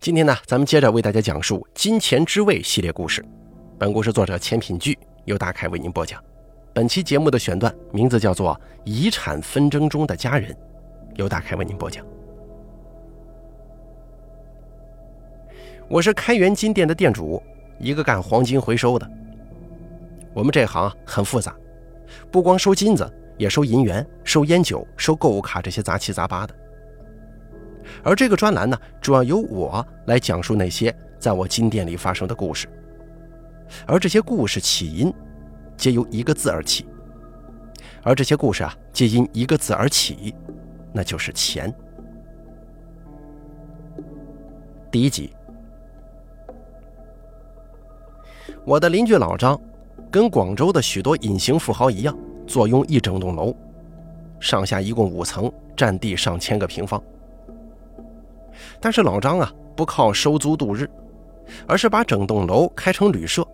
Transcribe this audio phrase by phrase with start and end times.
[0.00, 3.22] 今天呢，咱们接着为大家讲述《金钱之味》系列故事。
[3.78, 6.24] 本故事作者钱品聚由大凯为您播讲。
[6.72, 10.52] 本期节目的选段名字叫做《遗产纷争中的家人》，
[11.16, 12.02] 由大凯为您播讲。
[15.86, 17.42] 我是开元金店的店主，
[17.78, 19.06] 一个干黄金回收的。
[20.32, 21.54] 我们这行很复杂，
[22.30, 23.06] 不光收金子，
[23.36, 26.54] 也收银元、收烟酒、收购物卡这些杂七杂八的。
[28.02, 32.68] 而这个专栏呢，主要由我来讲述那些在我金店里发生的故事，
[33.86, 35.12] 而这些故事起因
[35.76, 36.86] 皆由一个字而起，
[38.02, 40.34] 而这些故事啊，皆因一个字而起，
[40.92, 41.72] 那就是钱。
[44.90, 45.32] 第一集，
[48.64, 49.60] 我的邻居老张，
[50.10, 53.54] 跟广州的许多隐形富豪一样，坐拥一整栋楼，
[54.40, 57.00] 上下一共五层，占地上千个平方。
[58.80, 60.88] 但是老张啊，不靠收租度日，
[61.66, 63.46] 而是把整栋楼开成旅社，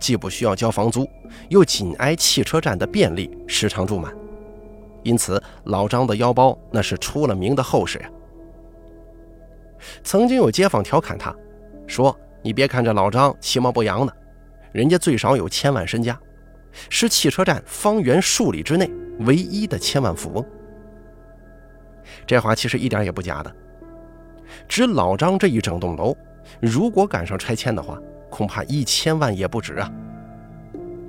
[0.00, 1.06] 既不需要交房租，
[1.50, 4.12] 又紧挨汽车站的便利，时常住满。
[5.02, 8.10] 因此，老张的腰包那是出了名的厚实呀。
[10.02, 11.34] 曾经有街坊调侃他，
[11.86, 14.16] 说：“你别看这老张其貌不扬的，
[14.72, 16.18] 人家最少有千万身家，
[16.88, 20.44] 是汽车站方圆数里之内唯一的千万富翁。”
[22.26, 23.54] 这话其实一点也不假的。
[24.68, 26.16] 指老张这一整栋楼，
[26.60, 27.98] 如果赶上拆迁的话，
[28.30, 29.90] 恐怕一千万也不止啊！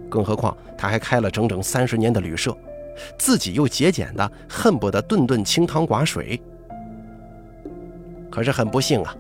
[0.10, 2.56] 更何况他还开了整整三十年的旅社，
[3.18, 6.40] 自己又节俭的恨不得顿顿清汤寡水。
[8.30, 9.16] 可是很不幸啊，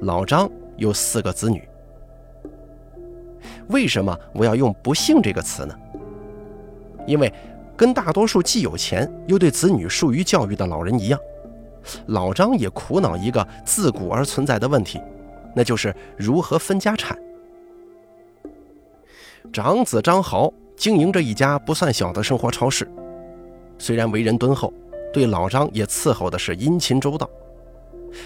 [0.00, 1.66] 老张有四个子女。
[3.68, 5.74] 为什么我要用“不幸”这个词呢？
[7.06, 7.32] 因为
[7.76, 11.18] 跟大多数既有钱又对子女疏于教育的老人一样。
[12.06, 15.00] 老张也苦恼一个自古而存在的问题，
[15.54, 17.16] 那就是如何分家产。
[19.52, 22.90] 长子张豪经营着一家不算小的生活超市，
[23.78, 24.72] 虽然为人敦厚，
[25.12, 27.28] 对老张也伺候的是殷勤周到，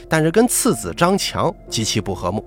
[0.09, 2.45] 但是跟次子张强极其不和睦，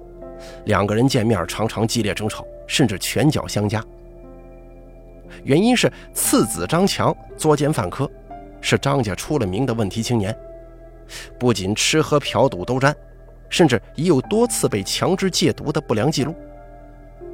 [0.65, 3.83] 两个人见面常常激烈争吵，甚至拳脚相加。
[5.43, 8.09] 原因是次子张强作奸犯科，
[8.59, 10.35] 是张家出了名的问题青年。
[11.39, 12.95] 不仅吃喝嫖赌都沾，
[13.49, 16.35] 甚至已有多次被强制戒毒的不良记录。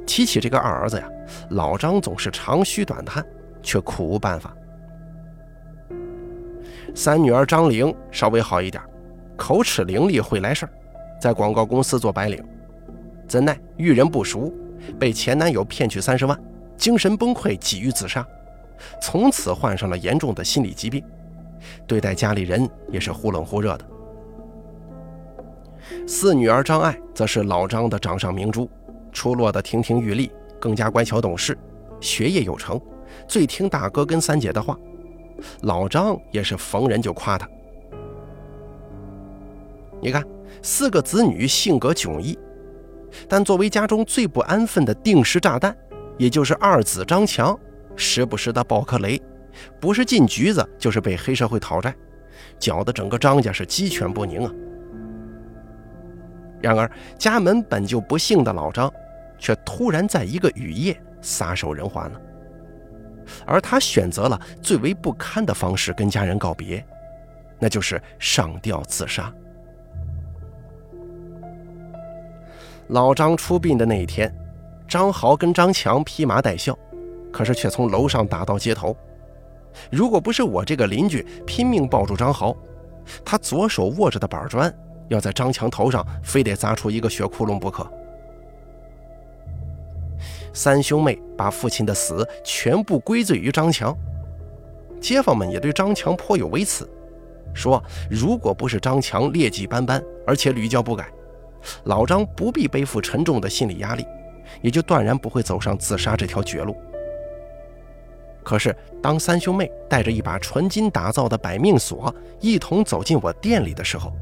[0.06, 1.08] 提起这个二儿子呀，
[1.50, 3.24] 老张总是长吁短叹，
[3.62, 4.54] 却苦无办法。
[6.94, 8.82] 三女儿张玲稍微好一点，
[9.36, 10.72] 口齿伶俐，会来事儿，
[11.20, 12.44] 在广告公司做白领。
[13.28, 14.52] 怎奈遇人不淑，
[14.98, 16.36] 被前男友骗去三十万，
[16.76, 18.26] 精神崩溃，几欲自杀，
[19.00, 21.04] 从此患上了严重的心理疾病。
[21.86, 23.86] 对待家里人也是忽冷忽热的。
[26.06, 28.70] 四女儿张爱则是老张的掌上明珠，
[29.12, 31.56] 出落的亭亭玉立，更加乖巧懂事，
[32.00, 32.80] 学业有成，
[33.26, 34.76] 最听大哥跟三姐的话。
[35.62, 37.48] 老张也是逢人就夸她。
[40.00, 40.24] 你看，
[40.62, 42.38] 四个子女性格迥异，
[43.28, 45.76] 但作为家中最不安分的定时炸弹，
[46.18, 47.58] 也就是二子张强，
[47.96, 49.20] 时不时的爆颗雷。
[49.80, 51.94] 不是进局子，就是被黑社会讨债，
[52.58, 54.52] 搅得整个张家是鸡犬不宁啊。
[56.60, 58.92] 然而家门本就不幸的老张，
[59.38, 62.20] 却突然在一个雨夜撒手人寰了。
[63.46, 66.84] 而他选择了最为不堪的方式跟家人告别，
[67.58, 69.32] 那就是上吊自杀。
[72.88, 74.34] 老张出殡的那一天，
[74.88, 76.76] 张豪跟张强披麻戴孝，
[77.32, 78.96] 可是却从楼上打到街头。
[79.90, 82.56] 如果不是我这个邻居拼命抱住张豪，
[83.24, 84.72] 他左手握着的板砖
[85.08, 87.90] 要在张强头上非得砸出一个血窟窿不可。
[90.52, 93.96] 三兄妹把父亲的死全部归罪于张强，
[95.00, 96.88] 街坊们也对张强颇有微词，
[97.54, 101.08] 说如果不是张强劣迹斑斑，而且屡教不改，
[101.84, 104.04] 老张不必背负沉重的心理压力，
[104.60, 106.76] 也就断然不会走上自杀这条绝路。
[108.42, 114.12] 可是，当三兄妹带着一把纯金打造的百命锁一同走进我店里的时候，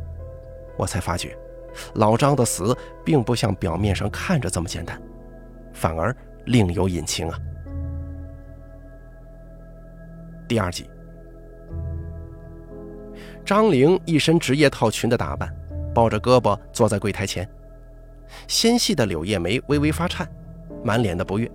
[0.77, 1.37] 我才发觉，
[1.95, 5.01] 老张的死并不像表面上看着这么简单，
[5.73, 6.15] 反而
[6.47, 7.39] 另有隐情啊。
[10.49, 10.91] 第二集，
[13.45, 15.55] 张玲一身职业套裙的打扮，
[15.95, 17.49] 抱着胳膊坐在柜台前，
[18.49, 20.29] 纤细的柳叶眉微微发颤，
[20.83, 21.51] 满脸的不悦。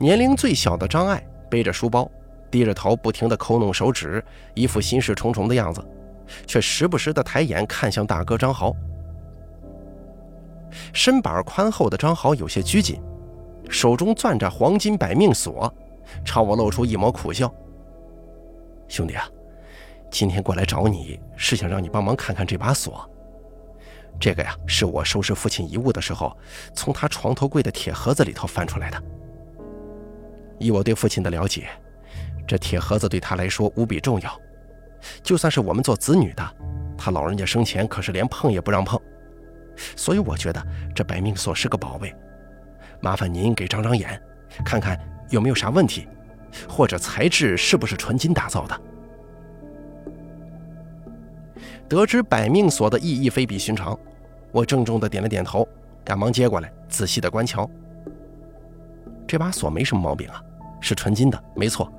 [0.00, 2.08] 年龄最小的张爱背着书包，
[2.50, 4.24] 低着头，不停地抠弄手指，
[4.54, 5.84] 一副心事重重的样子，
[6.46, 8.72] 却时不时地抬眼看向大哥张豪。
[10.92, 13.00] 身板宽厚的张豪有些拘谨，
[13.68, 15.72] 手中攥着黄金百命锁，
[16.24, 17.52] 朝我露出一抹苦笑
[18.86, 19.28] ：“兄弟啊，
[20.12, 23.08] 今天过来找你是想让你帮忙看看这把锁。
[24.20, 26.36] 这个呀，是我收拾父亲遗物的时候，
[26.72, 29.02] 从他床头柜的铁盒子里头翻出来的。
[30.58, 31.68] 以我对父亲的了解，
[32.46, 34.40] 这铁盒子对他来说无比重要，
[35.22, 36.56] 就算是我们做子女的，
[36.96, 39.00] 他老人家生前可是连碰也不让碰。”
[39.94, 40.60] 所以我觉得
[40.92, 42.12] 这百命锁是个宝贝，
[43.00, 44.20] 麻烦您给长长眼，
[44.64, 44.98] 看看
[45.30, 46.08] 有没有啥问题，
[46.68, 48.80] 或者材质是不是纯金打造的。
[51.88, 53.96] 得知百命锁的意义非比寻常，
[54.50, 55.66] 我郑重的点了点头，
[56.04, 57.70] 赶忙接过来仔细的观瞧。
[59.28, 60.42] 这把锁没什么毛病啊，
[60.80, 61.90] 是纯金的，没错。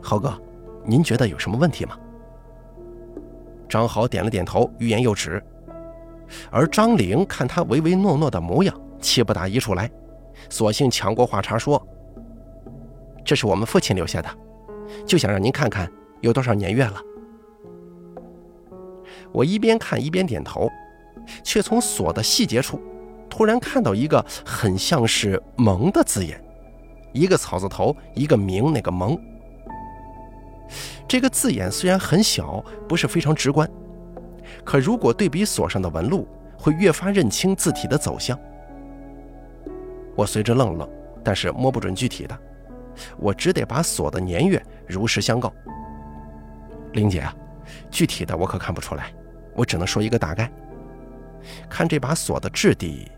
[0.00, 0.40] 豪哥，
[0.84, 1.98] 您觉得有什么问题吗？
[3.68, 5.42] 张豪点了点头，欲言又止。
[6.50, 9.90] 而张玲看他唯唯诺诺的模样，气不打一处来，
[10.48, 11.84] 索性抢过话茬说
[13.24, 14.28] ：“这是我们父亲留下的，
[15.06, 15.90] 就想让您看看
[16.20, 17.00] 有多少年月了。”
[19.32, 20.70] 我一边看一边点头，
[21.42, 22.80] 却从锁的细节处
[23.28, 26.42] 突然看到一个很像是“蒙”的字眼，
[27.12, 29.18] 一个草字头，一个明，那个“蒙”。
[31.08, 33.68] 这个字眼虽然很小，不是非常直观。
[34.64, 36.28] 可如果对比锁上的纹路，
[36.58, 38.38] 会越发认清字体的走向。
[40.14, 40.90] 我随着愣了愣，
[41.24, 42.38] 但是摸不准具体的，
[43.16, 45.52] 我只得把锁的年月如实相告。
[46.92, 47.34] 玲姐啊，
[47.90, 49.12] 具体的我可看不出来，
[49.54, 50.50] 我只能说一个大概。
[51.68, 53.10] 看这把锁的质地，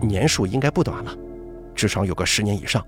[0.00, 1.16] 年数应该不短了，
[1.74, 2.86] 至少有个十年以上。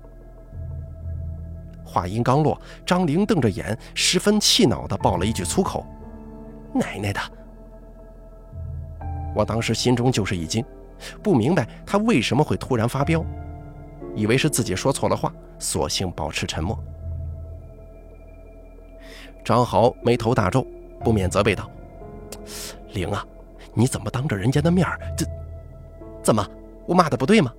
[1.89, 5.83] 话音刚落，张玲瞪着眼，十分气恼地爆了一句粗口
[6.71, 7.19] ：“奶奶的！”
[9.35, 10.63] 我当时心中就是一惊，
[11.23, 13.25] 不明白他为什么会突然发飙，
[14.15, 16.77] 以为是自己说错了话，索性保持沉默。
[19.43, 20.65] 张豪眉头大皱，
[21.03, 21.69] 不免责备道
[22.93, 23.25] ：“玲啊，
[23.73, 25.25] 你怎么当着人家的面儿这
[26.21, 26.47] 怎么
[26.85, 27.51] 我骂的不对吗？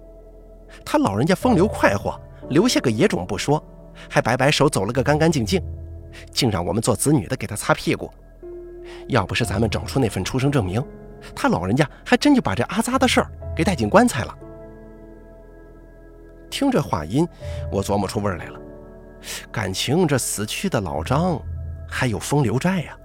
[0.85, 3.61] 他老人家风流快活，留下个野种不说，
[4.09, 5.63] 还摆摆手走了个干干净净，
[6.33, 8.11] 竟让我们做子女的给他擦屁股。
[9.09, 10.83] 要不是咱们找出那份出生证明。”
[11.37, 14.35] 他老人家还真就把这阿扎的事儿给带进棺材了。
[16.49, 17.29] 听这话音，
[17.71, 18.59] 我琢磨出味儿来了，
[19.53, 21.39] 感情这死去的老张
[21.87, 22.97] 还有风流债呀。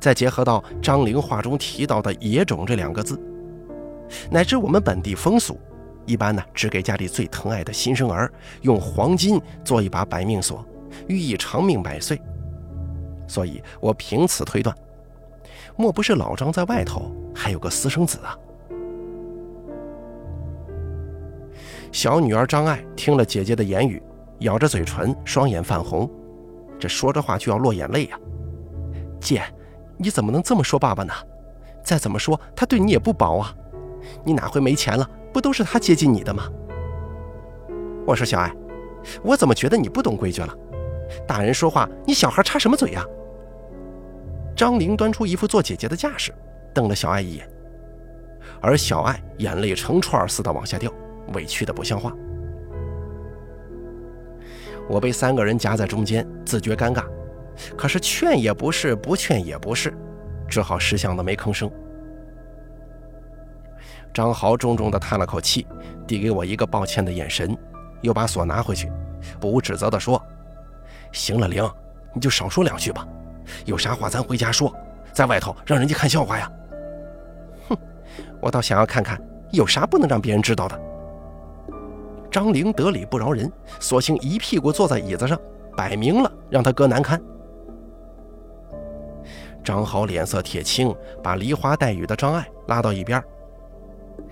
[0.00, 3.16] 再结合到张玲话中提到的“野种”这两个字，
[4.28, 5.56] 乃至我们本地风俗，
[6.06, 8.32] 一般呢只给家里最疼爱的新生儿
[8.62, 10.64] 用黄金做一把百命锁，
[11.06, 12.20] 寓意长命百岁。
[13.28, 14.74] 所以我凭此推断。
[15.76, 18.36] 莫不是老张在外头还有个私生子啊？
[21.92, 24.02] 小女儿张爱听了姐姐的言语，
[24.40, 26.10] 咬着嘴唇，双眼泛红，
[26.78, 28.18] 这说着话就要落眼泪呀。
[29.20, 29.42] 姐，
[29.96, 31.12] 你怎么能这么说爸爸呢？
[31.82, 33.54] 再怎么说他对你也不薄啊，
[34.22, 36.44] 你哪回没钱了，不都是他接近你的吗？
[38.06, 38.52] 我说小爱，
[39.22, 40.54] 我怎么觉得你不懂规矩了？
[41.26, 43.04] 大人说话，你小孩插什么嘴呀？
[44.56, 46.32] 张玲端出一副做姐姐的架势，
[46.74, 47.48] 瞪了小爱一眼，
[48.60, 50.92] 而小爱眼泪成串似的往下掉，
[51.34, 52.12] 委屈的不像话。
[54.88, 57.04] 我被三个人夹在中间，自觉尴尬，
[57.76, 59.94] 可是劝也不是，不劝也不是，
[60.48, 61.70] 只好识相的没吭声。
[64.12, 65.66] 张豪重重的叹了口气，
[66.06, 67.56] 递给我一个抱歉的眼神，
[68.00, 68.90] 又把锁拿回去，
[69.38, 70.20] 不无指责的说
[71.12, 71.68] ：“行了，玲，
[72.12, 73.06] 你就少说两句吧。”
[73.64, 74.72] 有啥话咱回家说，
[75.12, 76.50] 在外头让人家看笑话呀？
[77.68, 77.76] 哼，
[78.40, 80.80] 我倒想要看看有啥不能让别人知道的。
[82.30, 83.50] 张玲得理不饶人，
[83.80, 85.36] 索性一屁股坐在椅子上，
[85.76, 87.20] 摆明了让他哥难堪。
[89.64, 93.22] 张豪脸色铁青，把梨花带雨的张爱拉到一边：“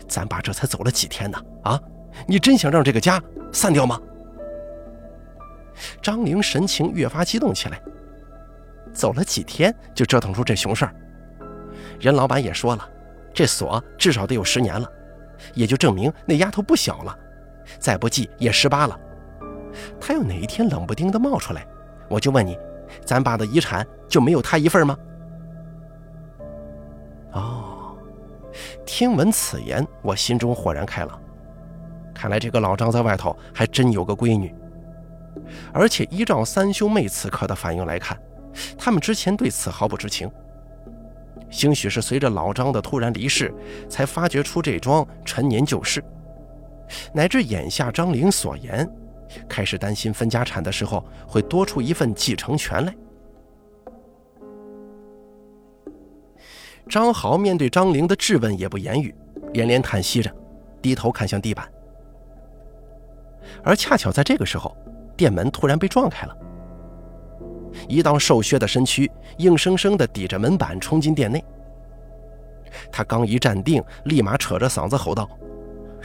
[0.08, 1.38] 咱爸这才走了几天呢？
[1.62, 1.80] 啊，
[2.26, 3.22] 你真想让这个家
[3.52, 4.00] 散掉吗？”
[6.02, 7.80] 张玲神情越发激动起来。
[8.92, 10.94] 走了几天就折腾出这熊事儿，
[12.00, 12.88] 任老板也说了，
[13.32, 14.90] 这锁至少得有十年了，
[15.54, 17.16] 也就证明那丫头不小了，
[17.78, 18.98] 再不济也十八了。
[20.00, 21.64] 她要哪一天冷不丁的冒出来，
[22.08, 22.58] 我就问你，
[23.04, 24.96] 咱爸的遗产就没有她一份吗？
[28.88, 31.20] 听闻此言，我心中豁然开朗，
[32.14, 34.52] 看来这个老张在外头还真有个闺女，
[35.74, 38.18] 而且依照三兄妹此刻的反应来看。
[38.78, 40.30] 他们之前对此毫不知情，
[41.50, 43.52] 兴许是随着老张的突然离世，
[43.90, 46.02] 才发掘出这桩陈年旧事，
[47.12, 48.90] 乃至眼下张玲所言，
[49.46, 52.94] 开始担心分家产的时候会多出一份继承权来。
[56.88, 59.14] 张豪面对张玲的质问也不言语，
[59.52, 60.34] 连连叹息着，
[60.80, 61.70] 低头看向地板。
[63.62, 64.74] 而恰巧在这个时候，
[65.16, 66.36] 店门突然被撞开了，
[67.88, 71.44] 一道瘦削的身躯硬生生地抵着门板冲进店内。
[72.90, 75.28] 他刚一站定，立马扯着嗓子吼道：“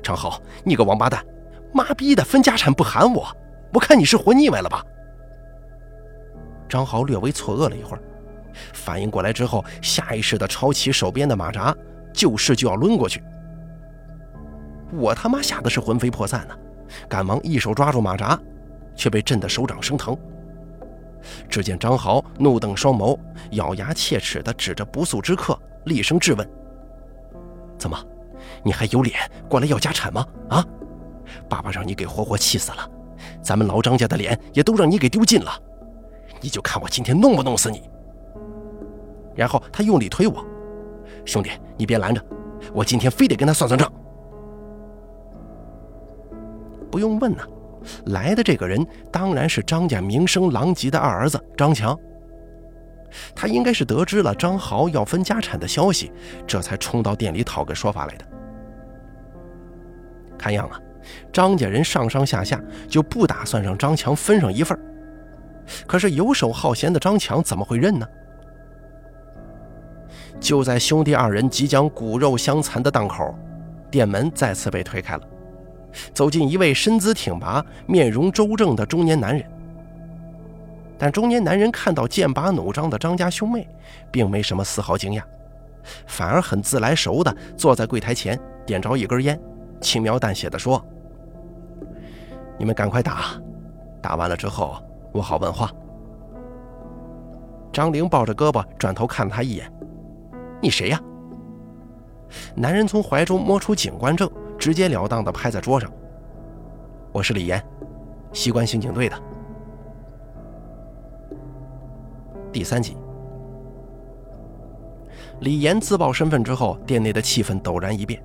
[0.03, 1.25] 张豪，你个王八蛋，
[1.73, 3.25] 妈逼的分家产不喊我，
[3.73, 4.83] 我看你是活腻歪了吧？”
[6.67, 8.01] 张豪略微错愕了一会儿，
[8.73, 11.75] 反应过来之后，下意识地抄起手边的马扎，
[12.13, 13.23] 就是就要抡过去。
[14.91, 16.55] 我他妈吓得是魂飞魄散呢！
[17.09, 18.39] 赶忙一手抓住马扎，
[18.95, 20.15] 却被震得手掌生疼。
[21.49, 23.17] 只见张豪怒瞪双眸，
[23.51, 26.47] 咬牙切齿地指着不速之客，厉声质问
[27.79, 27.97] ：“怎么，
[28.61, 29.17] 你还有脸
[29.49, 30.27] 过来要家产吗？
[30.49, 30.65] 啊！
[31.49, 32.87] 爸爸让你给活活气死了，
[33.41, 35.51] 咱们老张家的脸也都让你给丢尽了，
[36.41, 37.89] 你就看我今天弄不弄死你！”
[39.35, 40.45] 然后他用力推我
[41.25, 42.23] ：“兄弟，你别拦着，
[42.73, 43.91] 我今天非得跟他算算账。”
[46.91, 47.43] 不用问呐，
[48.07, 51.97] 来的这个人当然是张家名声狼藉的二儿子张强。
[53.35, 56.11] 他应该是得知了张豪要分家产的消息，
[56.47, 58.25] 这才冲到店里讨个说法来的。
[60.37, 60.79] 看样啊，
[61.31, 64.77] 张家人上上下下就不打算让张强分上一份
[65.87, 68.05] 可是游手好闲的张强怎么会认呢？
[70.43, 73.33] 就在兄弟二人即将骨肉相残的档口，
[73.89, 75.21] 店门再次被推开了。
[76.13, 79.49] 走进一位身姿挺拔、面容周正的中年男人，
[80.97, 83.65] 但中年男人看到剑拔弩张的张家兄妹，
[84.11, 85.23] 并没什么丝毫惊讶，
[86.07, 89.39] 反而很自来熟的坐在柜台前，点着一根烟，
[89.79, 90.83] 轻描淡写的说
[92.59, 93.27] ：“你们赶快打，
[94.01, 94.75] 打完了之后
[95.13, 95.71] 我好问话。”
[97.71, 99.71] 张玲抱着胳膊转头看了他一眼
[100.63, 100.99] ：“你谁呀？”
[102.55, 104.27] 男人从怀中摸出警官证。
[104.63, 105.91] 直截了当地拍在桌上。
[107.11, 107.61] 我是李岩，
[108.31, 109.23] 西关刑警队的。
[112.49, 112.95] 第三集，
[115.41, 118.23] 李岩自报身份之后，店内的气氛陡然一变。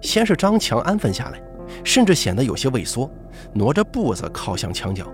[0.00, 1.38] 先是张强安分下来，
[1.84, 3.10] 甚至显得有些畏缩，
[3.52, 5.06] 挪着步子靠向墙角。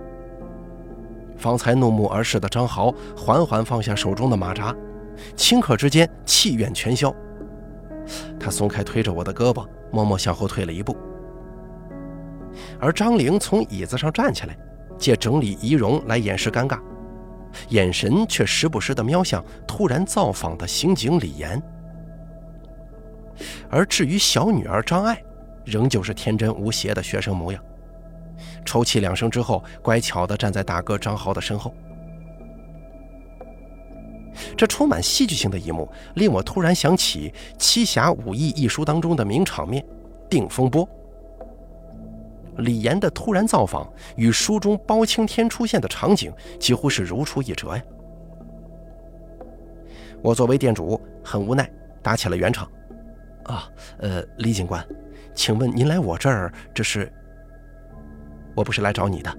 [1.37, 4.73] 方才怒目而视的张豪缓缓放下手中的马扎，
[5.37, 7.14] 顷刻之间气焰全消。
[8.38, 9.66] 他松开推着我的胳膊。
[9.95, 10.97] 默默向后退了一步，
[12.81, 14.57] 而张玲从椅子上站起来，
[14.97, 16.81] 借整理仪容来掩饰尴尬，
[17.69, 21.62] 眼神却时不时的瞄向突然造访的刑警李岩。
[23.69, 25.23] 而至于小女儿张爱，
[25.66, 27.62] 仍旧是天真无邪的学生模样，
[28.64, 31.75] 抽泣两声之后，乖巧的站在大哥张豪的身后。
[34.56, 39.84] 这充满戏剧性的一幕，令我突然想起《七侠五义》一书当中的名场面——
[40.28, 40.88] 定风波。
[42.58, 47.82] 李岩的突然造访与书中包青天出现的场景几乎是如出一辙呀！
[50.22, 51.70] 我作为店主，很无奈，
[52.02, 52.70] 打起了圆场。
[53.44, 54.86] 啊，呃，李警官，
[55.34, 57.10] 请问您来我这儿，这是？
[58.54, 59.34] 我不是来找你的。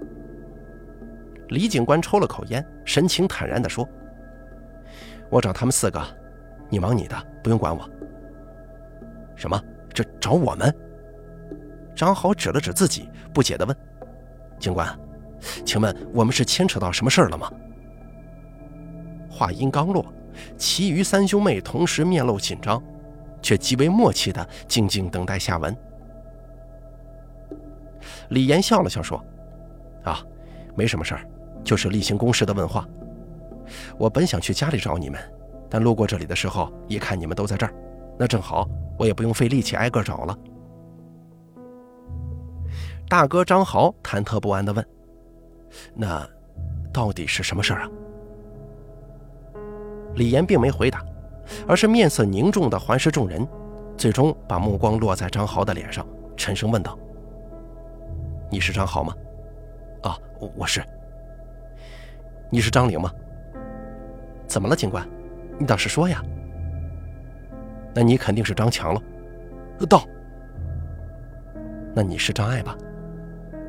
[1.49, 3.87] 李警官抽了口烟，神情坦然地说。
[5.33, 5.99] 我找他们四个，
[6.69, 7.89] 你忙你的，不用管我。
[9.35, 9.59] 什么？
[9.91, 10.71] 这找我们？
[11.95, 13.75] 张豪指了指自己，不解地问
[14.61, 14.87] ：“警官，
[15.65, 17.51] 请问我们是牵扯到什么事儿了吗？”
[19.27, 20.05] 话音刚落，
[20.55, 22.79] 其余三兄妹同时面露紧张，
[23.41, 25.75] 却极为默契地静静等待下文。
[28.29, 29.19] 李岩笑了笑说
[30.05, 30.23] ：“啊，
[30.75, 31.25] 没什么事儿，
[31.63, 32.87] 就是例行公事的问话。”
[33.97, 35.19] 我本想去家里找你们，
[35.69, 37.73] 但路过这里的时候，一看你们都在这儿，
[38.17, 38.67] 那正好，
[38.97, 40.37] 我也不用费力气挨个找了。
[43.09, 44.85] 大哥张豪忐忑不安地问
[45.93, 46.27] ：“那
[46.91, 47.89] 到底是什么事儿啊？”
[50.15, 51.03] 李岩并没回答，
[51.67, 53.47] 而是面色凝重地环视众人，
[53.97, 56.05] 最终把目光落在张豪的脸上，
[56.35, 56.97] 沉声问道
[58.49, 59.13] ：“你是张豪吗
[60.03, 60.17] ？”“啊，
[60.55, 60.83] 我是。
[62.49, 63.11] ”“你是张玲吗？”
[64.53, 65.03] 怎么了，警官？
[65.57, 66.23] 你倒是说呀！
[67.91, 69.01] 那你肯定是张强了。
[69.89, 70.07] 到。
[71.95, 72.77] 那你是张爱吧？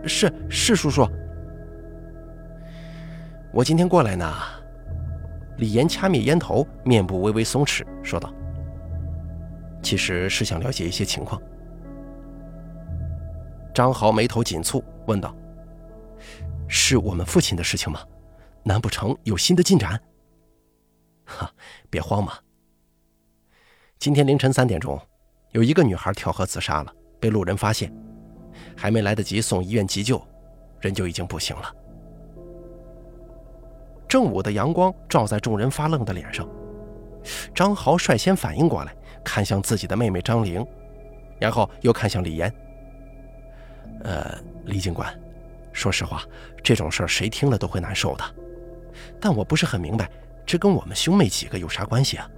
[0.04, 1.08] 是是，叔叔。
[3.50, 4.30] 我今天过来呢，
[5.56, 8.30] 李岩掐灭烟头，面部微微松弛，说道
[9.80, 11.40] ：“其实是想了解一些情况。”
[13.72, 15.34] 张豪眉头紧蹙，问道
[16.68, 18.00] ：“是我们父亲的事情吗？
[18.62, 19.98] 难不成有新的进展
[21.24, 21.50] ？”“哈，
[21.90, 22.34] 别慌嘛。
[23.98, 25.00] 今天凌晨三点钟，
[25.52, 27.92] 有一个女孩跳河自杀了，被路人发现，
[28.76, 30.22] 还没来得及送医院急救，
[30.80, 31.74] 人就已经不行了。”
[34.06, 36.48] 正午的阳光照在众人发愣的脸上，
[37.54, 40.64] 张豪率先反应过来，看向自己的妹妹张玲，
[41.40, 42.54] 然后又看向李岩。
[44.02, 45.18] 呃，李警官，
[45.72, 46.22] 说实话，
[46.62, 48.24] 这种事儿谁听了都会难受的。
[49.20, 50.08] 但我不是很明白，
[50.46, 52.28] 这跟我们兄妹几个有啥关系啊？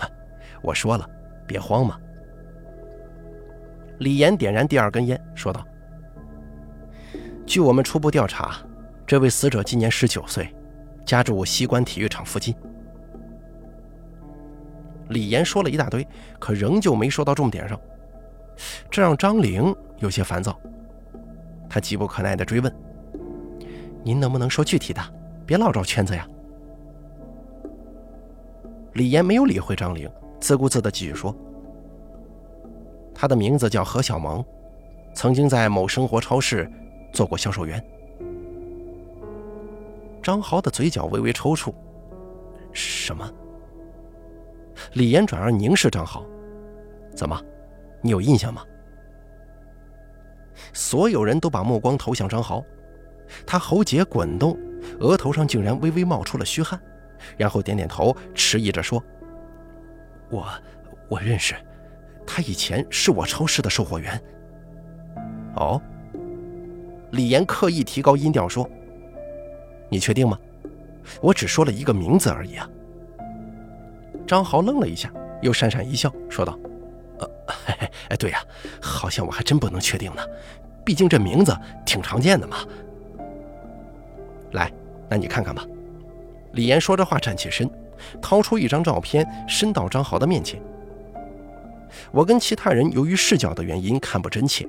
[0.62, 1.08] 我说了，
[1.46, 1.98] 别慌嘛。
[3.98, 5.66] 李岩点燃第二根烟，说道
[7.46, 8.56] ：“据我们初步调查。”
[9.06, 10.52] 这位死者今年十九岁，
[11.04, 12.52] 家住西关体育场附近。
[15.10, 16.04] 李岩说了一大堆，
[16.40, 17.80] 可仍旧没说到重点上，
[18.90, 20.60] 这让张玲有些烦躁。
[21.70, 22.76] 他急不可耐地追问
[24.02, 25.00] ：“您能不能说具体的，
[25.46, 26.26] 别老绕圈子呀？”
[28.96, 30.10] 李岩没有理会张玲，
[30.40, 31.36] 自顾自地继续说
[33.14, 34.42] ：“他的名字叫何小萌，
[35.14, 36.66] 曾经在某生活超市
[37.12, 37.84] 做过销售员。”
[40.22, 41.74] 张豪的嘴角微微抽搐。
[42.72, 43.30] 什么？
[44.94, 46.24] 李岩转而凝视张豪，
[47.14, 47.38] 怎么，
[48.00, 48.62] 你有印象吗？
[50.72, 52.64] 所有人都把目光投向张豪，
[53.46, 54.58] 他喉结滚动，
[55.00, 56.80] 额头上竟然微微冒出了虚汗，
[57.36, 59.02] 然后点点头，迟疑着说
[60.30, 60.46] ：“我，
[61.08, 61.54] 我认识，
[62.26, 64.20] 他以前是我超市的售货员。”
[65.56, 65.80] 哦。
[67.12, 68.68] 李岩刻意提高音调说。
[69.88, 70.36] 你确定吗？
[71.20, 72.68] 我只说了一个名字而已啊。
[74.26, 76.58] 张豪愣了一下，又讪讪一笑，说道
[77.20, 77.30] ：“呃，
[78.10, 78.44] 哎，对呀，
[78.82, 80.22] 好像我还真不能确定呢，
[80.84, 82.56] 毕竟这名字挺常见的嘛。”
[84.50, 84.72] 来，
[85.08, 85.64] 那你看看吧。
[86.56, 87.70] 李岩说着话，站起身，
[88.20, 90.58] 掏出一张照片，伸到张豪的面前。
[92.10, 94.66] 我跟其他人由于视角的原因看不真切，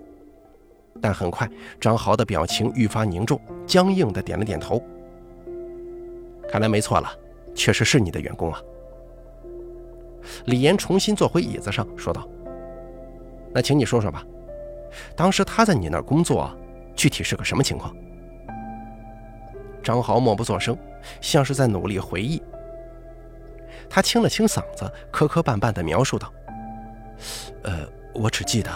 [1.02, 4.84] 但很快，张豪的表情愈发凝重，僵硬的点了点头。
[6.50, 7.10] 看来没错了，
[7.56, 8.62] 确实是你的员工啊。
[10.46, 12.28] 李岩重新坐回椅子上，说道
[13.56, 14.26] ：“那请你说说吧，
[15.16, 16.54] 当时他在你那儿工作，
[16.98, 17.96] 具体是个什么情况？”
[19.82, 20.78] 张豪默不作声，
[21.22, 22.42] 像是在努力回忆。
[23.90, 26.32] 他清了清嗓子，磕磕绊绊地描述道
[27.64, 28.70] ：“呃，我只记得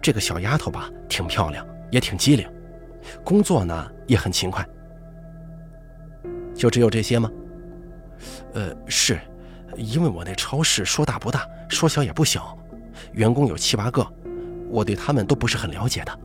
[0.00, 2.48] 这个小丫头吧，挺漂亮，也挺机灵，
[3.22, 4.66] 工作呢也很勤快。”
[6.54, 7.30] 就只有这些吗？
[8.54, 9.20] 呃，是，
[9.76, 12.56] 因为我那超市说大不大，说小也不小，
[13.12, 14.06] 员工有七八个，
[14.70, 16.18] 我对他们都不是很了解的。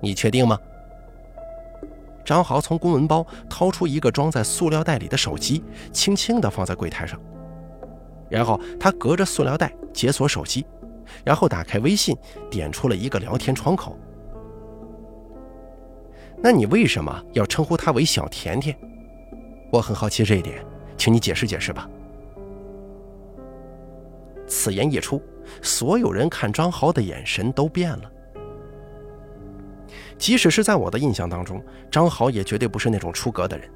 [0.00, 0.58] 你确定吗？
[2.24, 7.20] 张豪从公文包掏出一个装在塑料袋里的手机，轻轻地放在柜台上，
[8.30, 10.64] 然后他隔着塑料袋解锁手机，
[11.24, 12.16] 然后打开微信，
[12.50, 13.98] 点出了一个聊天窗口。
[16.38, 18.76] 那你为什么要称呼她为小甜甜？
[19.70, 20.64] 我很好奇这一点，
[20.96, 21.88] 请你解释解释吧。
[24.46, 25.22] 此言一出，
[25.62, 28.10] 所有人看张豪的眼神都变了。
[30.18, 33.68] 即使是在我的印象当中，张豪也绝对不是那种出格的人。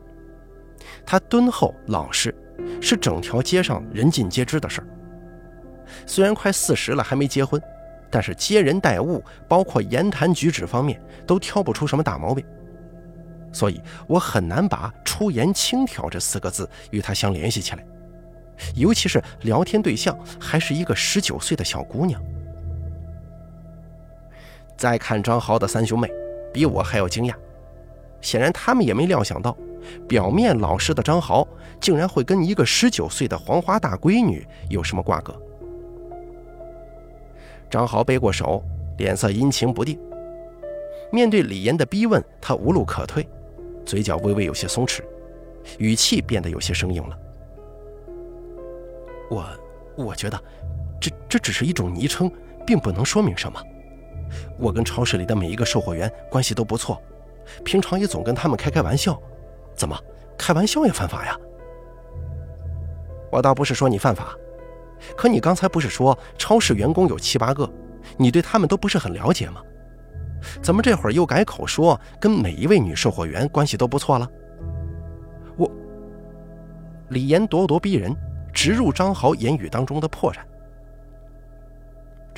[1.04, 2.34] 他敦厚老实，
[2.80, 4.86] 是整条街上人尽皆知的事儿。
[6.06, 7.60] 虽然快四十了还没结婚，
[8.10, 12.44] 但是接人待物，包括言谈举止方面，都挑不出什么大毛病。
[13.52, 17.84] 所以我很难把“出言轻佻”这四个字与他相联系起来，
[18.74, 22.22] 尤其是聊天对象还是一个十九岁的小姑娘。
[24.76, 26.08] 再看张豪的三兄妹，
[26.52, 27.34] 比我还要惊讶，
[28.20, 29.56] 显然他们也没料想到，
[30.08, 31.46] 表面老实的张豪
[31.80, 35.34] 竟然会跟一个十九岁的黄花大闺女有什么瓜葛。
[37.70, 38.62] 张豪背过手，
[38.96, 39.98] 脸色阴晴不定，
[41.12, 43.28] 面对李岩的逼问，他无路可退。
[43.84, 45.00] 嘴角微微有些松弛，
[45.78, 47.18] 语气变得有些生硬了。
[49.30, 49.46] 我
[49.96, 50.42] 我觉得，
[51.00, 52.30] 这这只是一种昵称，
[52.66, 53.62] 并不能说明什么。
[54.58, 57.00] 我跟超市里的每一个售货员关系都不错，
[57.64, 59.20] 平常也总跟他们开开玩笑。
[59.74, 59.98] 怎么，
[60.36, 61.36] 开玩笑也犯法呀？
[63.30, 64.34] 我倒不是说你犯法，
[65.16, 67.70] 可你刚才不是说超市员工有七八个，
[68.16, 69.62] 你对他们都不是很了解吗？
[70.62, 74.28] 怎么这会儿又改口说跟每一位女售货员关系都不错了？
[75.56, 75.70] 我，
[77.10, 78.14] 李岩咄咄逼人，
[78.52, 80.38] 直入张豪言语当中的破绽。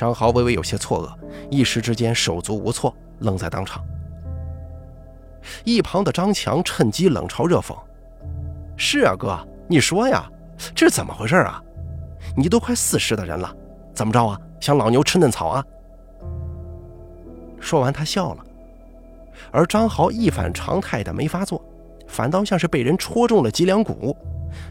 [0.00, 1.14] 张豪微微有些错愕，
[1.50, 3.84] 一时之间手足无措，愣在当场。
[5.62, 7.76] 一旁的张强趁机冷嘲热讽
[8.78, 10.26] ：“是啊，哥，你说呀，
[10.74, 11.62] 这是怎么回事啊？
[12.34, 13.54] 你都快四十的人了，
[13.92, 14.40] 怎么着啊？
[14.58, 15.62] 想老牛吃嫩草啊？”
[17.60, 18.44] 说完，他笑了，
[19.52, 21.62] 而张豪一反常态的没发作，
[22.08, 24.16] 反倒像是被人戳中了脊梁骨，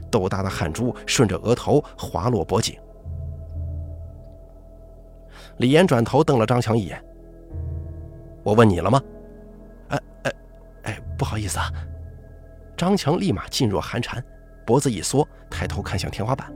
[0.09, 2.75] 豆大的汗珠顺着额头滑落脖颈。
[5.59, 7.01] 李岩转头瞪了张强一眼
[8.43, 9.01] ：“我问你了吗
[9.89, 10.33] ？”“哎哎
[10.83, 11.69] 哎，不好意思啊。”
[12.77, 14.23] 张强立马噤若寒蝉，
[14.65, 16.49] 脖子一缩，抬头看向天花板。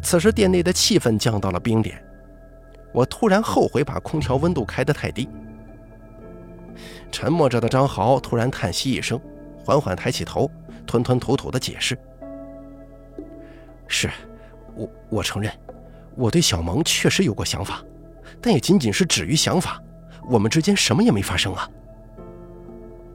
[0.00, 2.00] 此时店内的气氛降到了冰点，
[2.92, 5.28] 我突然后悔把空调温度开得太低。
[7.10, 9.20] 沉默着的张豪突然叹息一声，
[9.64, 10.48] 缓缓抬起头，
[10.86, 11.98] 吞吞吐吐的解释
[13.88, 14.08] ：“是，
[14.76, 15.52] 我我承认。”
[16.16, 17.82] 我对小萌确实有过想法，
[18.40, 19.80] 但也仅仅是止于想法，
[20.28, 21.68] 我们之间什么也没发生啊。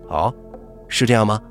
[0.07, 0.33] 哦，
[0.87, 1.41] 是这样吗？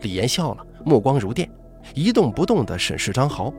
[0.00, 1.50] 李岩笑了，目光如电，
[1.94, 3.52] 一动不动地审视张豪。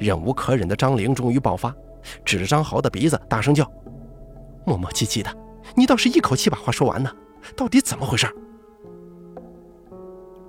[0.00, 1.74] 忍无可忍的张玲终于爆发，
[2.24, 3.70] 指着张豪的鼻子大声叫
[4.66, 5.32] ：“磨磨唧唧的，
[5.76, 7.10] 你倒是一口气把话说完呢，
[7.56, 8.26] 到底怎么回事？”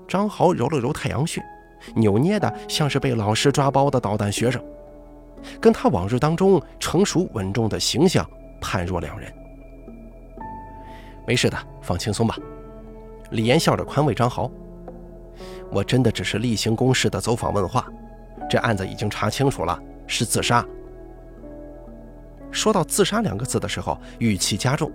[0.08, 1.44] 张豪揉了揉太阳穴。
[1.96, 4.64] 扭捏的像是被老师抓包的捣蛋学生，
[5.60, 8.28] 跟他往日当中成熟稳重的形象
[8.62, 9.34] 判若两人。
[11.28, 12.36] 没事的，放轻松吧。
[13.32, 14.50] 李岩笑着宽慰张豪
[15.72, 17.88] ：“我真的只是例行公事的走访问话，
[18.50, 20.66] 这案子已经查清楚了，是自杀。”
[22.52, 24.92] 说到“自杀”两个字的时候，语气加重，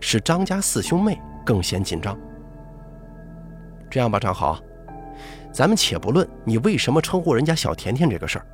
[0.00, 2.18] 使张家四兄妹更显紧张。
[3.90, 4.58] 这样吧，张豪。
[5.56, 8.46] 咱们且不论你为什么称呼人家小甜甜这个事儿，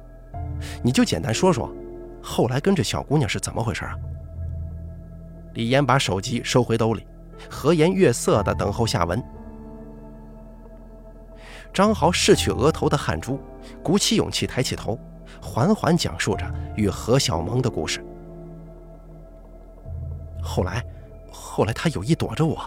[0.85, 1.69] 你就简单说说，
[2.23, 3.97] 后来跟这小姑娘是怎么回事啊？
[5.55, 7.05] 李岩把手机收回兜里，
[7.51, 9.21] 和颜悦色地等候下文。
[11.75, 13.41] 张豪拭去额头的汗珠，
[13.83, 14.97] 鼓起勇气抬起头，
[15.41, 18.01] 缓缓讲述着与何小萌的故事。
[20.41, 20.81] 后来，
[21.33, 22.63] 后来他有意躲着我，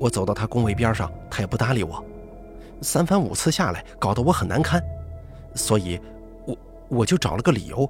[0.00, 2.02] 我走到他工位边上，他也不搭理我。
[2.80, 4.82] 三番五次下来，搞得我很难堪，
[5.54, 6.00] 所以，
[6.46, 6.56] 我
[6.88, 7.88] 我就找了个理由，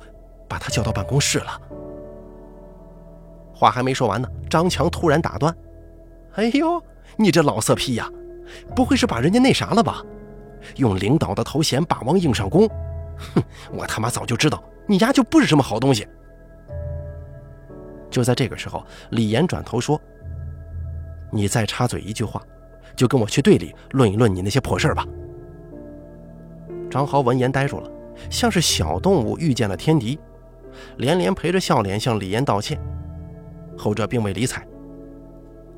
[0.49, 1.61] 把他叫到办公室了。
[3.55, 5.55] 话还没说完呢，张强突然打断
[6.37, 6.83] ：“哎呦，
[7.17, 8.09] 你这老色批呀，
[8.75, 10.03] 不会是把人家那啥了吧？
[10.77, 12.69] 用领导的头衔霸王硬上弓？
[13.35, 16.07] 哼，我他妈早就知道你丫就不是什么好东西。”
[18.11, 20.01] 就在这个时候，李岩转头说
[21.31, 22.43] ：“你再插嘴一句话。”
[22.99, 25.07] 就跟我去队里论一论你那些破事儿吧。
[26.91, 27.89] 张豪闻言呆住了，
[28.29, 30.19] 像是小动物遇见了天敌，
[30.97, 32.77] 连连陪着笑脸向李岩道歉。
[33.77, 34.67] 后者并未理睬。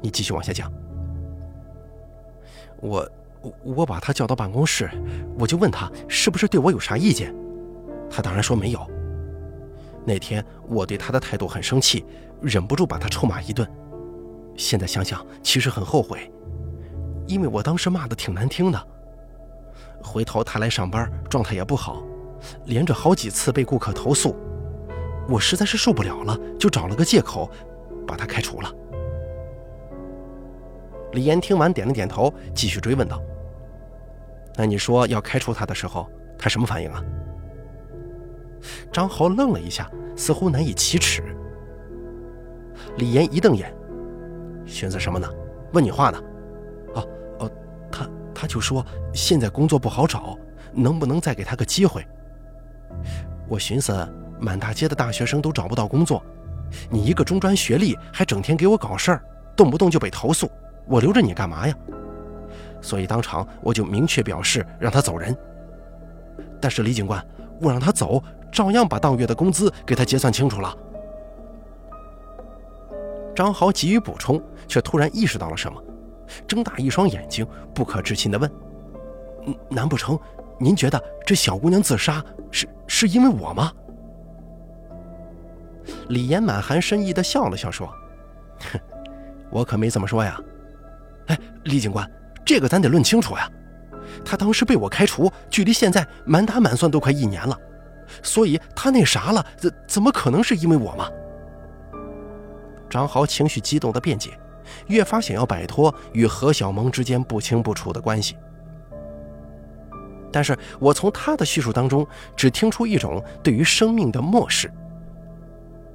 [0.01, 0.73] 你继续往下讲。
[2.81, 3.07] 我
[3.63, 4.89] 我把他叫到办公室，
[5.39, 7.35] 我就问他是不是对我有啥意见，
[8.09, 8.81] 他当然说没有。
[10.07, 12.03] 那天我对他的态度很生气，
[12.41, 13.71] 忍不住把他臭骂一顿。
[14.57, 16.33] 现在想想，其实很后悔。
[17.31, 18.87] 因为我当时骂的挺难听的，
[20.03, 22.03] 回头他来上班状态也不好，
[22.65, 24.35] 连着好几次被顾客投诉，
[25.29, 27.49] 我实在是受不了了，就找了个借口
[28.05, 28.75] 把他开除了。
[31.13, 33.23] 李岩听完点了点头，继续追问道
[34.59, 37.01] ：“那你说要开除他的时候，他什么反应啊？”
[38.93, 41.23] 张豪愣了一下，似乎难以启齿。
[42.97, 43.73] 李岩一瞪眼
[44.67, 45.29] ：“寻思什么呢？
[45.73, 46.21] 问你话呢。”
[48.41, 50.35] 他就说现在工作不好找，
[50.73, 52.03] 能不能再给他个机会？
[53.47, 54.09] 我寻思，
[54.41, 56.25] 满大街的大学生都找不到工作，
[56.89, 59.23] 你一个中专学历还整天给我搞事儿，
[59.55, 60.51] 动不动就被投诉，
[60.87, 61.75] 我留着你干嘛呀？
[62.81, 65.37] 所以当场我就明确表示让他走人。
[66.63, 67.23] 但是李警官，
[67.61, 70.75] 我让他走，照样把当月的工资给他结算清楚了。
[73.37, 75.79] 张豪急于补充，却突然意识到了什么。
[76.47, 78.51] 睁大一双眼睛，不可置信地问
[79.69, 80.19] ：“难不成
[80.59, 83.73] 您觉得这小姑娘自杀是是因为我吗？”
[86.09, 87.89] 李岩满含深意地笑了笑，说
[88.73, 88.81] ：“哼，
[89.51, 90.39] 我可没这么说呀。
[91.27, 92.09] 哎，李警官，
[92.45, 93.51] 这个咱得论清楚呀。
[94.25, 97.57] 他当时被我开除，距离现在满打满算都快一年了，
[98.23, 101.09] 所以他那啥了，怎怎么可能是因为我吗？”
[102.91, 104.39] 张豪情绪激动地辩解。
[104.87, 108.37] 越发想要摆脱与何小萌之间不清不楚的关系。
[110.33, 112.07] 但是我从他的叙述当中，
[112.37, 114.73] 只听出一种对于生命的漠视，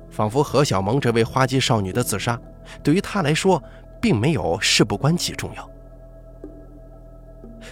[0.10, 2.38] 仿佛何小萌这位花季少女的自杀，
[2.84, 3.62] 对于他来说，
[4.02, 5.70] 并没有事不关己重要。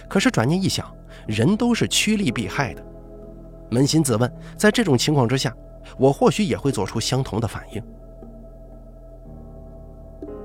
[0.08, 0.90] 可是转念一想，
[1.26, 2.82] 人都是趋利避害的，
[3.70, 5.54] 扪心自问，在这种情况之下，
[5.98, 7.84] 我或许也会做出相同的反应。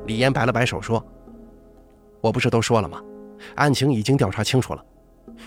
[0.09, 1.05] 李岩摆了摆手说
[2.19, 2.99] ：“我不是都说了吗？
[3.57, 4.83] 案情已经调查清楚了。”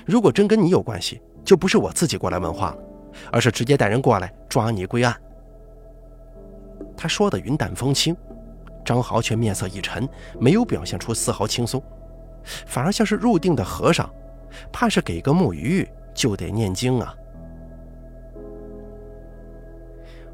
[0.07, 2.79] 如果真跟你有关系，就不是我自己过来问话了，
[3.33, 5.13] 而是直接带人过来抓你归案。
[6.97, 8.17] 他说的云淡风轻，
[8.85, 11.83] 张豪却面色一沉，没有表现出丝毫轻松，
[12.65, 14.09] 反而像是入定的和尚，
[14.71, 17.13] 怕是给个木鱼就得念经啊。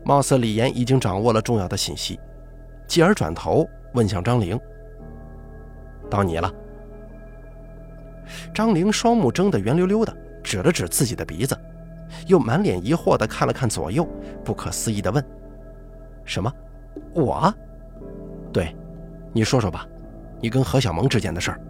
[0.05, 2.21] 貌似李岩已经掌握了重要的信息，
[2.87, 3.67] 继而转头
[3.99, 4.59] 问向张玲
[6.09, 6.55] ：“到你了。”
[8.55, 11.59] 张玲双目睁得圆溜溜的，指了指自己的鼻子，
[12.29, 14.07] 又满脸疑惑地看了看左右，
[14.45, 15.25] 不可思议地问
[16.25, 16.53] ：“什么？
[17.13, 17.53] 我？
[18.53, 18.77] 对，
[19.33, 19.85] 你说说吧，
[20.41, 21.61] 你跟何小萌之间的事儿。”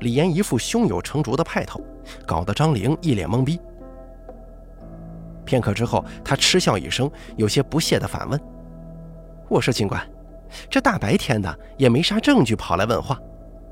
[0.00, 1.78] 李岩一副胸有成竹的派头，
[2.26, 3.60] 搞得张玲一脸懵逼。
[5.44, 8.40] 片刻之后，他嗤笑一声，有些不屑地反问
[9.50, 10.00] ：“我说警官，
[10.68, 13.18] 这大白天的也没啥证据，跑来问话。”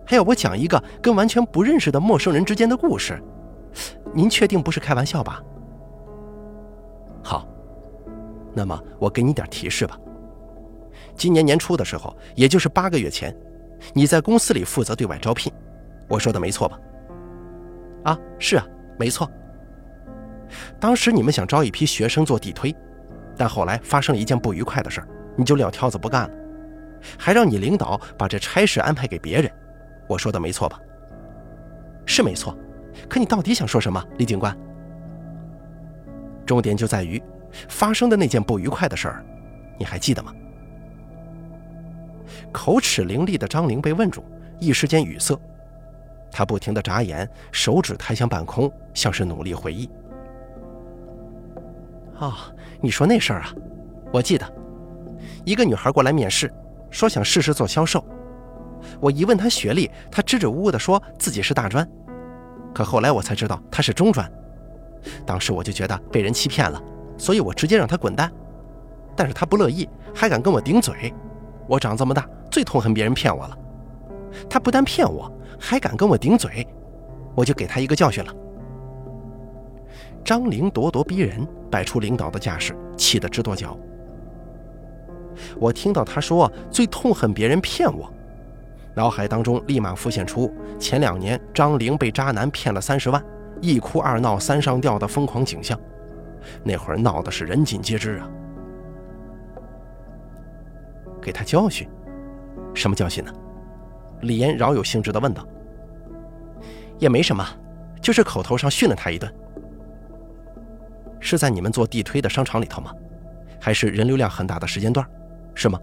[0.07, 3.23] 还要我讲一个跟完全不认识的陌生人之间的故事，
[4.15, 5.43] 您确定不是开玩笑吧？
[7.23, 7.47] 好，
[8.55, 9.99] 那么我给你点提示吧。
[11.15, 13.37] 今年年初的时候，也就是八个月前，
[13.93, 15.53] 你在公司里负责对外招聘，
[16.09, 16.81] 我说的没错吧？
[18.05, 18.65] 啊，是啊，
[18.99, 19.31] 没错。
[20.81, 22.75] 当时你们想招一批学生做地推，
[23.37, 26.31] 但后来发生了一件不愉快的事儿，你就撂挑子不干了，
[27.19, 29.51] 还让你领导把这差事安排给别人。
[30.09, 30.81] 我说的没错吧？
[32.07, 32.57] 是没错，
[33.09, 34.57] 可你到底想说什么，李警官？
[36.47, 37.23] 重点就在于
[37.69, 39.25] 发生的那件不愉快的事儿，
[39.79, 40.35] 你还记得吗？
[42.51, 44.25] 口齿伶俐的张玲被问住，
[44.59, 45.39] 一时间语塞，
[46.31, 49.91] 他不停的眨眼，手指抬向半空，像是努力回忆。
[52.19, 52.33] 哦，
[52.81, 53.55] 你说那事儿啊，
[54.11, 54.51] 我记得，
[55.45, 56.51] 一个女孩过来面试，
[56.91, 58.05] 说想试试做销售。
[59.01, 61.87] 我一问他学历，他支支吾吾地说自己是大专，
[62.73, 64.31] 可后来我才知道他是中专。
[65.27, 66.81] 当时我就觉得被人欺骗了，
[67.17, 68.31] 所以我直接让他滚蛋。
[69.17, 71.13] 但是他不乐意，还敢跟我顶嘴。
[71.67, 73.59] 我长这么大最痛恨别人骗我了。
[74.49, 76.67] 他不但骗我，还敢跟我顶嘴，
[77.35, 78.33] 我就给他一个教训了。
[80.25, 83.77] 张玲咄咄逼人，摆出领导的架势，气得直跺脚。
[85.59, 88.13] 我听到他说最痛恨别人骗我。
[88.95, 93.25] 脑海当中立马浮现出前两年张玲被渣男骗了三十万，
[93.61, 95.79] 一哭二闹三上吊的疯狂景象，
[96.65, 98.29] 那会儿闹的是人尽皆知啊！
[101.23, 101.89] 给他教训？
[102.75, 103.33] 什么教训呢？
[104.23, 105.47] 李岩饶有兴致地问道。
[106.99, 107.47] 也没什么，
[108.03, 109.33] 就是口头上训了他一顿。
[111.21, 112.93] 是在你们做地推的商场里头吗？
[113.61, 115.07] 还是人流量很大的时间段？
[115.59, 115.81] 是吗？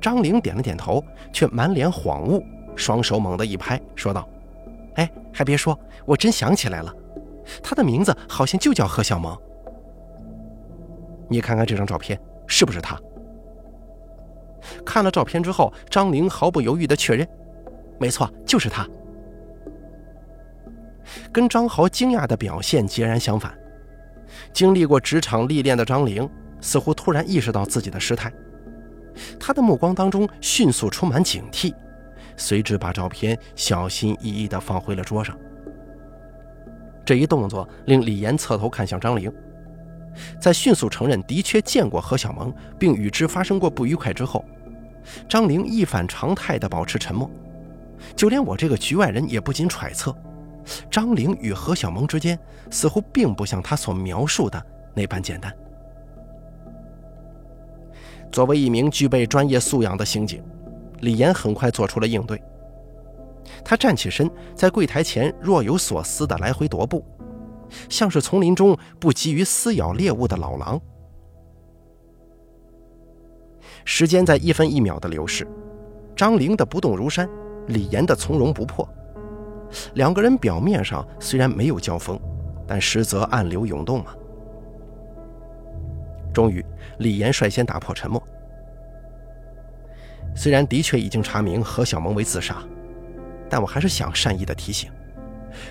[0.00, 1.04] 张玲点了点头，
[1.34, 2.42] 却满脸恍悟，
[2.74, 4.26] 双手猛地一拍，说道
[4.96, 6.90] ：“哎，还别说，我真想起来了，
[7.62, 9.36] 他的名字好像就叫何小萌。
[11.28, 12.98] 你看看这张照片，是不是他？”
[14.82, 17.28] 看了照片之后，张玲毫不犹豫地确认
[18.00, 18.88] ：“没错，就是他。”
[21.30, 23.52] 跟张豪惊讶的表现截然相反，
[24.54, 26.26] 经历过职场历练的张玲
[26.60, 28.32] 似乎突然意识到自己的失态。
[29.38, 31.74] 他的目光当中迅速充满警惕，
[32.36, 35.36] 随之把照片小心翼翼地放回了桌上。
[37.04, 39.32] 这一动作令李岩侧头看向张玲，
[40.40, 44.44] 在迅速承认的确见过何小萌，并与之发生过不愉快之后，
[45.28, 47.28] 张玲一反常态地保持沉默。
[48.14, 50.14] 就连我这个局外人也不禁揣测，
[50.90, 52.38] 张玲与何小萌之间
[52.70, 55.52] 似乎并不像他所描述的那般简单。
[58.30, 60.42] 作为一名具备专业素养的刑警，
[61.00, 62.40] 李岩很快做出了应对。
[63.64, 67.04] 他站起身，在柜台前若有所思地来回踱步，
[67.88, 70.80] 像是丛林中不急于撕咬猎物的老狼。
[73.84, 75.46] 时间在一分一秒的流逝，
[76.14, 77.28] 张玲的不动如山，
[77.68, 78.86] 李岩的从容不迫。
[79.94, 82.20] 两个人表面上虽然没有交锋，
[82.66, 84.14] 但实则暗流涌动啊。
[86.32, 86.64] 终于，
[86.98, 88.22] 李岩率先打破沉默。
[90.34, 92.56] 虽然的确已经查明何小萌为自杀，
[93.48, 94.90] 但我还是想善意的提醒：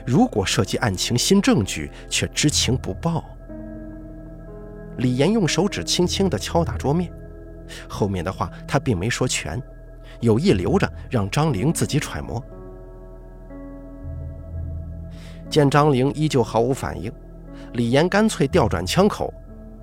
[0.06, 3.24] 如果涉及案情新证据却知情不报。
[4.98, 7.12] 李岩用手指轻轻地敲打桌面，
[7.88, 9.62] 后面的话他并没说全，
[10.20, 12.43] 有意留着让张玲自己揣摩。
[15.50, 17.10] 见张玲依旧毫无反应，
[17.74, 19.34] 李岩干脆调转枪口，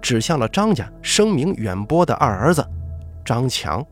[0.05, 2.63] 指向了张家声名远播的二儿子
[3.25, 3.83] 张强。